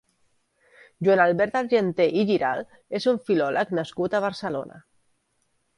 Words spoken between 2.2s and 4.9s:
i Giralt és un filòleg nascut a Barcelona.